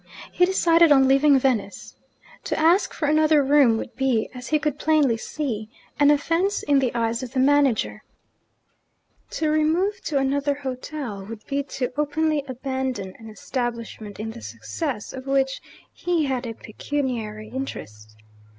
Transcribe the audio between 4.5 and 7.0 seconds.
could plainly see, an offence in the